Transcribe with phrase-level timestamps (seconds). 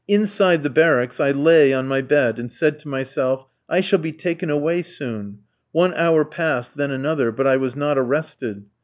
[0.07, 4.11] "Inside the barracks I laid on my bed, and said to myself, 'I shall be
[4.11, 5.37] taken away soon.'
[5.73, 8.63] One hour passed, then another, but I was not arrested.